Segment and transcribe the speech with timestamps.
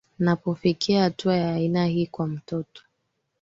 [0.19, 2.83] napofikia hatua ya aina hii kwa watoto